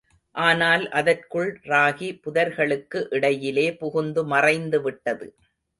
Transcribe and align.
ஆனல், 0.35 0.89
அதற்குள் 0.91 1.59
ராகி 1.63 2.09
புதர்களுக்கு 2.23 3.01
இடையிலே 3.09 3.67
புகுந்து 3.75 4.23
மறைந்துவிட்டது. 4.25 5.27